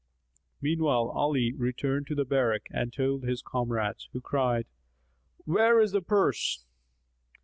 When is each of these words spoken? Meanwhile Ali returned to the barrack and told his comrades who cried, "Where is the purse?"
Meanwhile 0.63 1.09
Ali 1.09 1.53
returned 1.53 2.07
to 2.07 2.15
the 2.15 2.25
barrack 2.25 2.65
and 2.71 2.91
told 2.91 3.21
his 3.23 3.43
comrades 3.43 4.09
who 4.13 4.19
cried, 4.19 4.65
"Where 5.45 5.79
is 5.79 5.91
the 5.91 6.01
purse?" 6.01 6.65